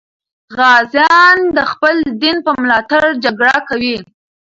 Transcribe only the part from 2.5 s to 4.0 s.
ملاتړ جګړه کوي.